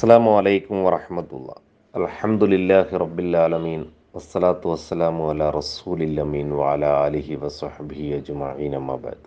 [0.00, 1.48] അസ്സാം വലൈക്കും വറഹമത്തുള്ള.
[1.94, 3.80] അലഹമുല്ലാഹി റബ്ബില്ലാലമീൻ
[4.14, 9.26] വസ്സലാത്തു വസ്സലാമു അല റസൂലില്ലമീൻ വാല അലിഹി വസ്ഹബി അജുമീൻ അമ്മബാദ്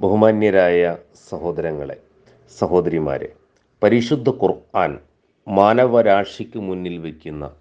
[0.00, 0.96] ബഹുമാന്യരായ
[1.30, 1.96] സഹോദരങ്ങളെ
[2.60, 3.28] സഹോദരിമാരെ
[3.82, 4.98] പരിശുദ്ധ ഖുർആൻ
[5.46, 7.52] മാനവരാശിക്ക് മുന്നിൽ വയ്ക്കുന്ന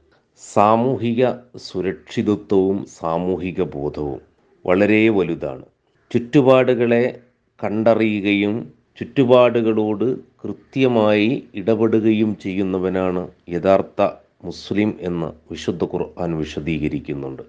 [0.42, 4.22] സാമൂഹിക സുരക്ഷിതത്വവും സാമൂഹിക ബോധവും
[4.66, 5.66] വളരെ വലുതാണ്.
[6.12, 7.04] ചുറ്റുപാടുകളെ
[7.64, 8.56] കണ്ടറിയുകയും
[9.00, 14.10] ചുറ്റുപാടുകളോട് കൃത്യമായി ഇടപെടുകയും ചെയ്യുന്നവനാണ് യഥാർത്ഥ
[14.44, 17.42] മുസ്ലിം എന്ന് വിശുദ്ധ ഖുർആൻ വിശദീകരിക്കുന്നുണ്ട്.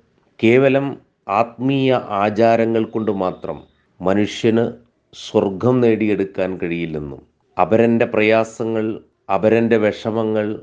[0.44, 0.96] കേവലം
[1.28, 3.62] ആത്മീയ ആചാരങ്ങൾ കൊണ്ട് മാത്രം
[4.00, 4.72] മനുഷ്യന്
[5.14, 7.22] സ്വർഗം നേടിയെടുക്കാൻ കഴിയില്ലെന്നും
[7.60, 9.00] അപരന്റെ പ്രയാസങ്ങൾ
[9.34, 10.60] അപരന്റെ വിഷമങ്ങൾ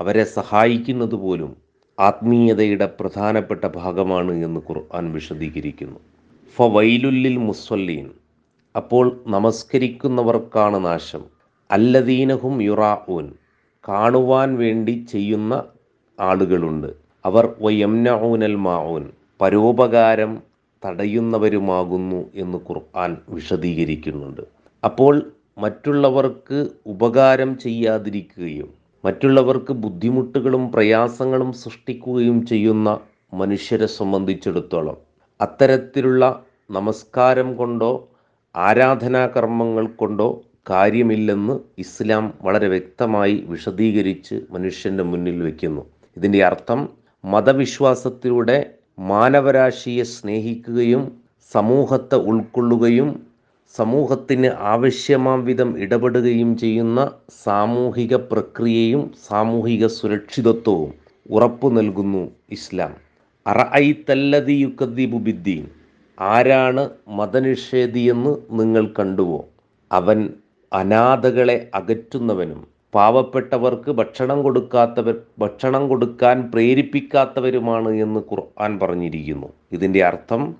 [0.00, 1.56] അവരെ സഹായിക്കുന്നത് പോലും
[1.98, 5.98] ആത്മീയതയുടെ പ്രധാനപ്പെട്ട ഭാഗമാണ് എന്ന് ഖുർആൻ വിശദീകരിക്കുന്നു.
[6.56, 8.10] ഫ വൈലുല്ലിൽ മുസ്വല്ലീൻ.
[8.76, 11.24] അപ്പോൾ നമസ്കരിക്കുന്നവർക്കാണ് നാശം.
[11.70, 13.32] അല്ലദീനഹും യുറാഊൻ
[13.88, 15.64] കാണുവാൻ വേണ്ടി ചെയ്യുന്ന
[16.20, 16.94] ആളുകളുണ്ട്.
[17.24, 20.42] അവർ വയംനഊനൽ മാഊൻ പരോപകാരം
[20.84, 24.40] തടയുന്നവരുമാകുന്നു എന്ന് ഖുർആൻ വിശദീകരിക്കുന്നുണ്ട്.
[24.84, 28.68] അപ്പോൾ മറ്റുള്ളവർക്ക് ഉപകാരം ചെയ്യാതിരിക്കുകയും
[29.04, 33.00] മറ്റുള്ളവർക്ക് ബുദ്ധിമുട്ടുകളും പ്രയാസങ്ങളും സൃഷ്ടിക്കുകയും ചെയ്യുന്ന
[33.34, 34.96] മനുഷ്യരെ സംബന്ധിച്ചിടത്തോളം
[35.40, 38.08] അത്തരത്തിലുള്ള നമസ്കാരം കൊണ്ടോ
[38.56, 45.82] ആരാധനാകർമ്മങ്ങൾ കൊണ്ടോ കാര്യമില്ലെന്ന് ഇസ്ലാം വളരെ വ്യക്തമായി വിശദീകരിച്ച് മനുഷ്യന്റെ മുന്നിൽ വയ്ക്കുന്നു
[46.16, 46.88] ഇതിന്റെ അർത്ഥം
[47.24, 51.18] മതവിശ്വാസത്തിലൂടെ മാനവരാശിയെ സ്നേഹിക്കുകയും
[51.52, 53.26] സമൂഹത്തെ ഉൾക്കൊള്ളുകയും
[53.74, 57.10] സമൂഹത്തിന് ആവശ്യമാം വിധം ഇടപെടുകയും ചെയ്യുന്ന
[57.44, 60.94] സാമൂഹിക പ്രക്രിയയും സാമൂഹിക സുരക്ഷിതത്വവും
[61.30, 62.92] ഉറപ്പു നൽകുന്നു ഇസ്ലാം.
[63.46, 65.68] അറ അറഐത്തല്ലതി യുക്കദ്ദീബുബിദ്ദീൻ
[66.20, 69.44] ആരാണ് മതനിഷേധിയെന്ന് നിങ്ങൾ കണ്ടുവോ?
[69.90, 70.18] അവൻ
[70.72, 79.48] അനാഥകളെ അകറ്റുന്നവനും പാവപ്പെട്ടവർക്ക് ഭക്ഷണം കൊടുക്കാത്തവർ ഭക്ഷണം കൊടുക്കാൻ പ്രേരിപ്പിക്കാത്തവരുമാണ് എന്ന് ഖുർആൻ പറഞ്ഞിരിക്കുന്നു.
[79.72, 80.54] ഇതിന്റെ അർത്ഥം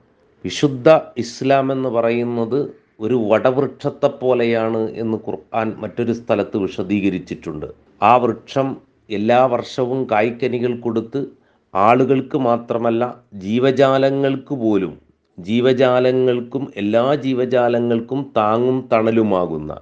[0.45, 7.69] വിശുദ്ധ ഇസ്ലാം എന്ന് പറയുന്നത് ഒരു വടവൃക്ഷത്തെ പോലെയാണ് എന്ന് ഖുർആൻ മറ്റൊരു സ്ഥലത്ത് വിശദീകരിച്ചിട്ടുണ്ട്.
[8.03, 8.77] ആ വൃക്ഷം
[9.11, 11.27] എല്ലാ വർഷവും കായ്ക്കനികൾ കൊടുത്ത്
[11.75, 15.10] ആളുകൾക്ക് മാത്രമല്ല ജീവജാലങ്ങൾക്ക് പോലും
[15.49, 19.73] ജീവജാലങ്ങൾക്കും എല്ലാ ജീവജാലങ്ങൾക്കും താങ്ങും തണലുമാകുന്ന.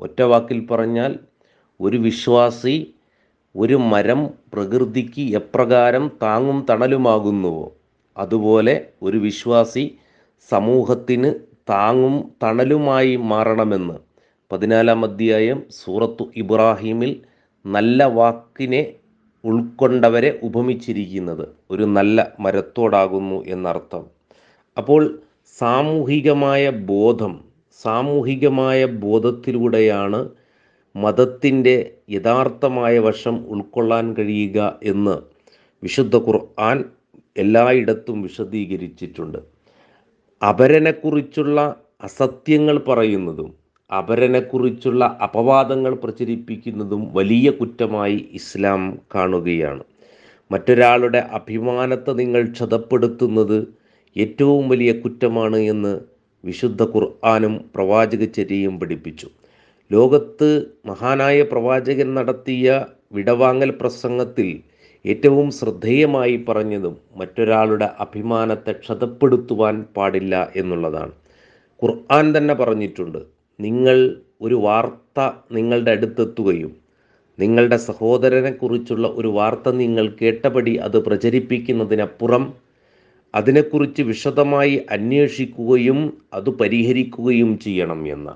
[0.00, 1.18] ഒറ്റ വാക്കിൽ പറഞ്ഞാൽ
[1.80, 2.94] ഒരു വിശ്വാസി
[3.56, 4.20] ഒരു മരം
[4.54, 7.66] പ്രകൃതിക്ക് എപ്രകാരം താങ്ങും തണലുമാകുന്നുവോ
[8.16, 9.98] അതുപോലെ ഒരു വിശ്വാസി
[10.50, 11.30] സമൂഹത്തിന്
[11.70, 13.96] താങ്ങും തണലുമായി മാറണമെന്ന്.
[14.52, 17.12] പതിനാലാം അധ്യായം സൂറത്തു ഇബ്രാഹിമിൽ
[17.64, 18.82] നല്ല വാക്കിനെ
[19.44, 24.19] ഉൾക്കൊണ്ടവരെ ഉപമിച്ചിരിക്കുന്നത് ഒരു നല്ല മരത്തോടാകുന്നു എന്നർത്ഥം.
[24.76, 25.20] അപ്പോൾ
[25.60, 27.44] സാമൂഹികമായ ബോധം
[27.84, 30.28] സാമൂഹികമായ ബോധത്തിലൂടെയാണ്
[30.96, 35.16] മതത്തിന്റെ യഥാർത്ഥമായ വശം ഉൾക്കൊള്ളാൻ കഴിയുക എന്ന്
[35.82, 36.84] വിശുദ്ധ ഖുർആൻ
[37.36, 39.38] എല്ലായിടത്തും വിശദീകരിച്ചിട്ടുണ്ട്.
[40.42, 43.54] അപരനെക്കുറിച്ചുള്ള അസത്യങ്ങൾ പറയുന്നതും
[43.92, 49.84] അപരനെക്കുറിച്ചുള്ള അപവാദങ്ങൾ പ്രചരിപ്പിക്കുന്നതും വലിയ കുറ്റമായി ഇസ്ലാം കാണുകയാണ്.
[50.52, 53.79] മറ്റൊരാളുടെ അഭിമാനത്തെ നിങ്ങൾ ക്ഷതപ്പെടുത്തുന്നത്
[54.16, 55.92] ഏറ്റവും വലിയ കുറ്റമാണ് എന്ന്
[56.44, 59.28] വിശുദ്ധ ഖുർആാനും പ്രവാചകചര്യയും പഠിപ്പിച്ചു.
[59.90, 60.48] ലോകത്ത്
[60.86, 62.66] മഹാനായ പ്രവാചകൻ നടത്തിയ
[63.12, 64.48] വിടവാങ്ങൽ പ്രസംഗത്തിൽ
[65.04, 71.12] ഏറ്റവും ശ്രദ്ധേയമായി പറഞ്ഞതും മറ്റൊരാളുടെ അഭിമാനത്തെ ക്ഷതപ്പെടുത്തുവാൻ പാടില്ല എന്നുള്ളതാണ്.
[71.82, 73.20] ഖുർആൻ തന്നെ പറഞ്ഞിട്ടുണ്ട്
[73.58, 73.98] നിങ്ങൾ
[74.40, 75.18] ഒരു വാർത്ത
[75.52, 76.72] നിങ്ങളുടെ അടുത്തെത്തുകയും
[77.38, 82.44] നിങ്ങളുടെ സഹോദരനെക്കുറിച്ചുള്ള ഒരു വാർത്ത നിങ്ങൾ കേട്ടപടി അത് പ്രചരിപ്പിക്കുന്നതിനപ്പുറം
[83.34, 88.34] അതിനെക്കുറിച്ച് വിശദമായി അന്വേഷിക്കുകയും അത് പരിഹരിക്കുകയും ചെയ്യണം എന്ന്.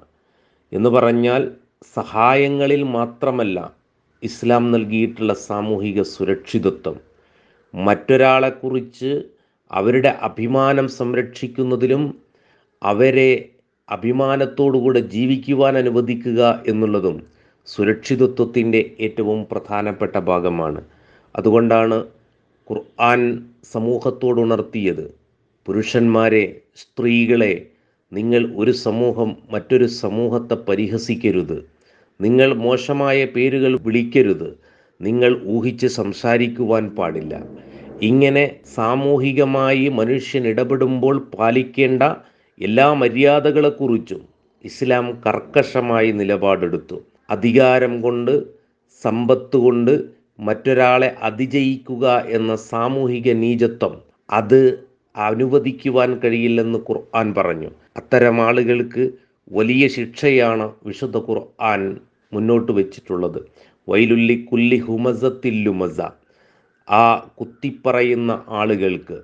[0.73, 1.51] എന്ന് പറഞ്ഞാൽ
[1.95, 3.59] സഹായങ്ങളിൽ മാത്രമല്ല
[4.23, 7.01] ഇസ്ലാം നൽകിയിട്ടുള്ള സാമൂഹിക സുരക്ഷിതത്വം.
[7.75, 9.23] മറ്റൊരാളെക്കുറിച്ച്
[9.73, 12.23] അവരുടെ അഭിമാനം സംരക്ഷിക്കുന്നതിലും
[12.83, 13.49] അവരെ
[13.89, 17.27] അഭിമാനത്തോടുകൂടെ ജീവിക്കുവാൻ അനുവദിക്കുക എന്നുള്ളതും
[17.67, 20.85] സുരക്ഷിതത്വത്തിന്റെ ഏറ്റവും പ്രധാനപ്പെട്ട ഭാഗമാണ്.
[21.37, 22.05] അതുകൊണ്ടാണ്
[22.71, 25.15] ഖുർആൻ സമൂഹത്തോടുണർത്തിയത്.
[25.67, 27.67] പുരുഷന്മാരെ സ്ത്രീകളെ
[28.13, 31.65] നിങ്ങൾ ഒരു സമൂഹം മറ്റൊരു സമൂഹത്തെ പരിഹസിക്കരുത്.
[32.21, 34.59] നിങ്ങൾ മോശമായ പേരുകൾ വിളിക്കരുത്.
[35.01, 37.45] നിങ്ങൾ ഊഹിച്ച് സംസാരിക്കുവാൻ പാടില്ല.
[38.03, 42.03] ഇങ്ങനെ സാമൂഹികമായി മനുഷ്യൻ ഇടപെടുമ്പോൾ പാലിക്കേണ്ട
[42.61, 44.23] എല്ലാ മര്യാദകളെക്കുറിച്ചും
[44.65, 47.03] ഇസ്ലാം കർക്കശമായി നിലപാടെടുത്തു.
[47.31, 48.45] അധികാരം കൊണ്ട്
[49.03, 53.95] സമ്പത്ത് കൊണ്ട് മറ്റൊരാളെ അതിജയിക്കുക എന്ന സാമൂഹിക നീചത്വം
[54.31, 54.61] അത്
[55.17, 57.71] അനുവദിക്കുവാൻ കഴിയില്ലെന്ന് ഖുർആൻ പറഞ്ഞു.
[57.97, 59.11] അത്തരം ആളുകൾക്ക്
[59.53, 61.97] വലിയ ശിക്ഷയാണ് വിശുദ്ധ ഖുർആൻ
[62.33, 63.41] മുന്നോട്ട് വെച്ചിട്ടുള്ളത്.
[63.89, 66.01] വൈലുല്ലി കുല്ലി ഹുമസത്തില്ലുമസ
[66.89, 69.19] ആ കുത്തിപ്പറയുന്ന ആളുകൾക്ക്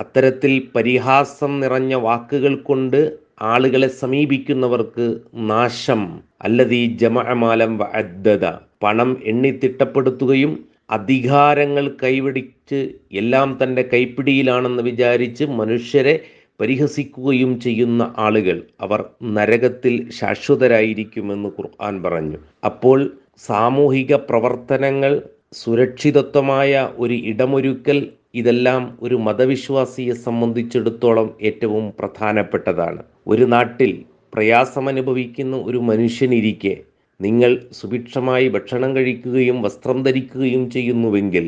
[0.00, 6.22] അത്തരത്തിൽ പരിഹാസം നിറഞ്ഞ വാക്കുകൾ കൊണ്ട് ആളുകളെ സമീപിക്കുന്നവർക്ക് നാശം.
[6.42, 8.44] അല്ലതീ ജമഅമാലം അദ്ദത
[8.82, 16.24] പണം എണ്ണി തിട്ടപ്പെടുത്തുകയും അധികാരങ്ങൾ കൈവടിച്ച് എല്ലാം തന്റെ കൈപ്പിടിയിലാണെന്ന് വിചാരിച്ച് മനുഷ്യരെ
[16.60, 22.38] പരിഹസിക്കുകയും ചെയ്യുന്ന ആളുകൾ അവർ നരകത്തിൽ ശാശ്വതരായിരിക്കുമെന്ന് ഖുർആൻ പറഞ്ഞു.
[22.64, 22.98] അപ്പോൾ
[23.36, 25.22] സാമൂഹിക പ്രവർത്തനങ്ങൾ
[25.52, 33.02] സുരക്ഷിതത്വമായ ഒരു ഇടമൊരുക്കൽ ഇതെല്ലാം ഒരു മതവിശ്വാസിയെ സംബന്ധിച്ചിടത്തോളം ഏറ്റവും പ്രധാനപ്പെട്ടതാണ്.
[33.26, 34.04] ഒരു നാട്ടിൽ
[34.34, 36.74] പ്രയാസമനുഭവിക്കുന്ന ഒരു മനുഷ്യനിരിക്കെ
[37.20, 41.46] നിങ്ങൾ സുഭിക്ഷമായി ഭക്ഷണം കഴിക്കുകയും വസ്ത്രം ധരിക്കുകയും ചെയ്യുന്നുവെങ്കിൽ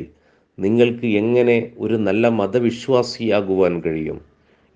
[0.58, 4.18] നിങ്ങൾക്ക് എങ്ങനെ ഒരു നല്ല മതവിശ്വാസിയാകുവാൻ കഴിയും?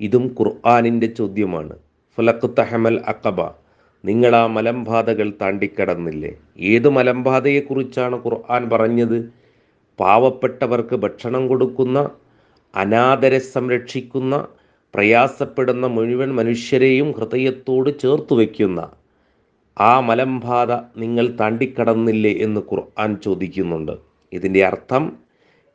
[0.01, 1.75] ഇതും ഖുർആാനിന്റെ ചോദ്യമാണ്.
[2.19, 3.41] ഫലക്കുത്തഹമൽ അക്കബ
[4.05, 6.33] നിങ്ങൾ ആ മലമ്പാതകൾ താണ്ടിക്കടന്നില്ലേ?
[6.73, 9.19] ഏത് മലമ്പാതയെക്കുറിച്ചാണ് ഖുർആൻ പറഞ്ഞത്?
[9.99, 11.99] പാവപ്പെട്ടവർക്ക് ഭക്ഷണം കൊടുക്കുന്ന
[12.75, 14.35] അനാഥരെ സംരക്ഷിക്കുന്ന
[14.95, 18.81] പ്രയാസപ്പെടുന്ന മുഴുവൻ മനുഷ്യരെയും ഹൃദയത്തോട് ചേർത്ത് വയ്ക്കുന്ന
[19.77, 23.93] ആ മലമ്പാത നിങ്ങൾ താണ്ടിക്കടന്നില്ലേ എന്ന് ഖുർആൻ ചോദിക്കുന്നുണ്ട്.
[24.33, 25.05] ഇതിന്റെ അർത്ഥം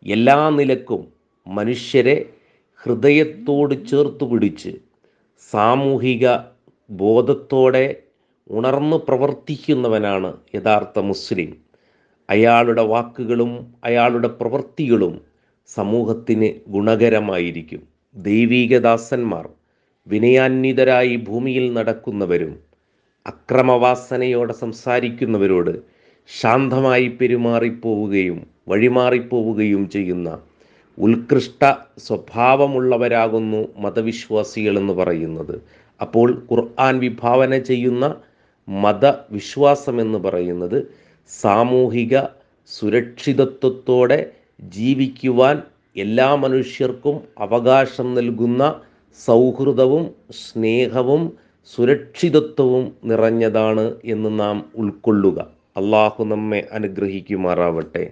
[0.06, 1.08] എല്ലാ നിലക്കും
[1.48, 2.30] മനുഷ്യരെ
[2.74, 4.72] ഹൃദയത്തോട് ചേർത്ത് പിടിച്ച്
[5.52, 6.28] സാമൂഹിക
[6.90, 8.04] ബോധത്തോടെ
[8.50, 11.58] ഉണർന്ന് പ്രവർത്തിക്കുന്നവനാണ് യഥാർത്ഥ മുസ്ലിം.
[12.30, 13.52] അയാളുടെ വാക്കുകളും
[13.84, 15.22] അയാളുടെ പ്രവൃത്തികളും
[15.66, 17.82] സമൂഹത്തിന് ഗുണകരമായിരിക്കും.
[18.16, 19.50] ദൈവീകദാസന്മാർ
[20.08, 22.69] വിനയാന്വിതരായി ഭൂമിയിൽ നടക്കുന്നവരും
[23.32, 25.74] അക്രമവാസനയോടെ സംസാരിക്കുന്നവരോട്
[26.30, 30.30] ശാന്തമായി പെരുമാറിപ്പോവുകയും വഴിമാറിപ്പോവുകയും ചെയ്യുന്ന
[30.98, 31.64] ഉത്കൃഷ്ട
[32.08, 35.56] സ്വഭാവമുള്ളവരാകുന്നു മതവിശ്വാസികൾ എന്ന് പറയുന്നത്.
[36.00, 38.06] അപ്പോൾ ഖുർആൻ വിഭാവന ചെയ്യുന്ന
[38.68, 40.78] മതവിശ്വാസം എന്ന് പറയുന്നത്
[41.30, 42.14] സാമൂഹിക
[42.70, 44.20] സുരക്ഷിതത്വത്തോടെ
[44.78, 45.58] ജീവിക്കുവാൻ
[45.96, 47.16] എല്ലാ മനുഷ്യർക്കും
[47.46, 48.64] അവകാശം നൽകുന്ന
[49.20, 50.04] സൗഹൃദവും
[50.42, 51.24] സ്നേഹവും
[51.66, 55.40] സുരക്ഷിതത്വവും നിറഞ്ഞതാണ് എന്ന് നാം ഉൾക്കൊള്ളുക.
[55.78, 58.12] അള്ളാഹു നമ്മെ അനുഗ്രഹിക്കുമാറാവട്ടെ.